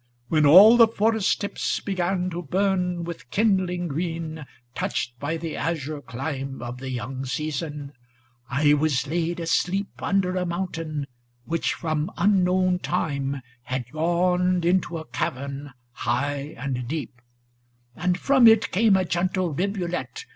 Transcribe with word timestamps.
When 0.29 0.47
all 0.47 0.77
the 0.77 0.87
forest 0.87 1.41
tips 1.41 1.79
began 1.79 2.31
to 2.31 2.41
burn 2.41 3.03
* 3.03 3.03
With 3.03 3.29
kindling 3.29 3.87
green, 3.87 4.47
touched 4.73 5.19
by 5.19 5.37
the 5.37 5.55
azure 5.55 6.01
clime 6.01 6.57
310 6.57 6.67
Of 6.67 6.77
the 6.79 6.89
young 6.89 7.23
season, 7.27 7.93
I 8.49 8.73
was 8.73 9.05
laid 9.05 9.39
asleep 9.39 9.89
Under 10.01 10.35
a 10.37 10.43
mountain, 10.47 11.05
which 11.45 11.75
from 11.75 12.11
unknown 12.17 12.79
time 12.79 13.43
* 13.53 13.61
Had 13.71 13.85
yawned 13.93 14.65
into 14.65 14.97
a 14.97 15.05
cavern, 15.05 15.71
high 15.91 16.55
and 16.57 16.87
deep; 16.87 17.21
And 17.95 18.17
from 18.19 18.47
it 18.47 18.71
came 18.71 18.97
a 18.97 19.05
gentle 19.05 19.53
rivulet. 19.53 20.25